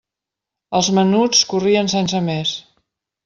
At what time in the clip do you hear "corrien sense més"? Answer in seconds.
1.53-2.55